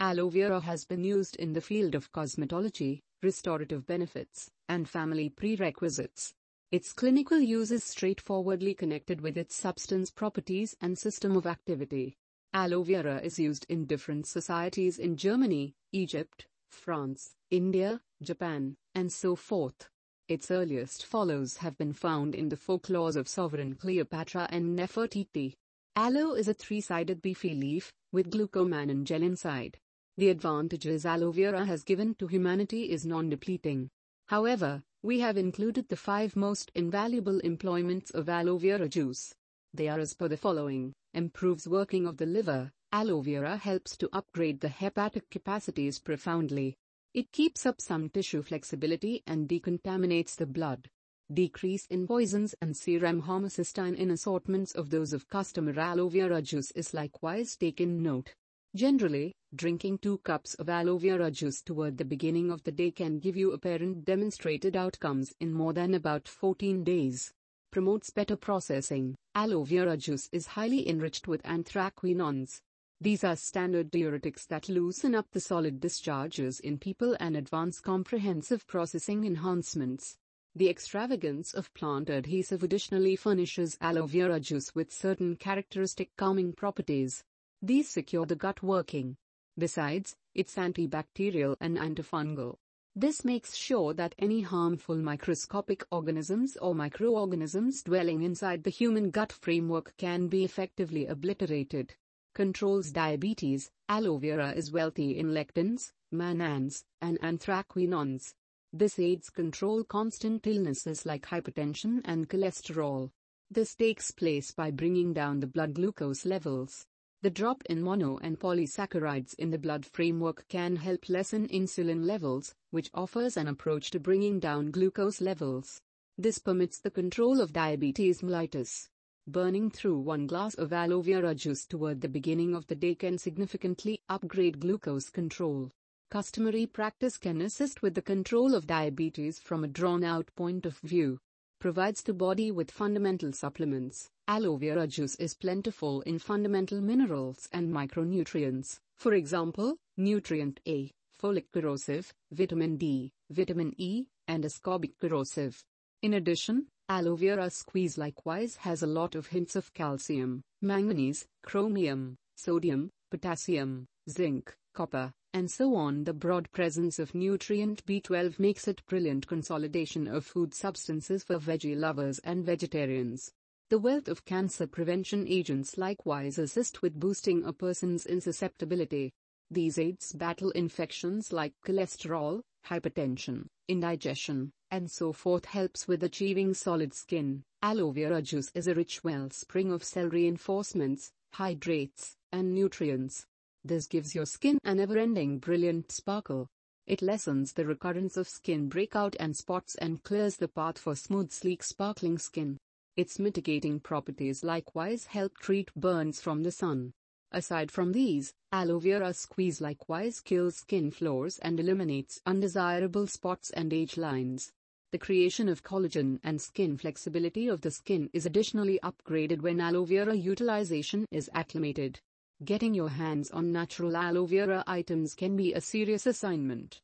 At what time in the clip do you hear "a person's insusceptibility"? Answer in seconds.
177.44-179.10